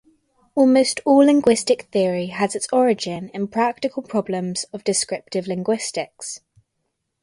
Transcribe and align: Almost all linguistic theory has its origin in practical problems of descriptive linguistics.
Almost 0.55 0.99
all 1.05 1.17
linguistic 1.17 1.83
theory 1.91 2.25
has 2.29 2.55
its 2.55 2.67
origin 2.73 3.29
in 3.35 3.47
practical 3.47 4.01
problems 4.01 4.63
of 4.73 4.83
descriptive 4.83 5.45
linguistics. 5.45 6.39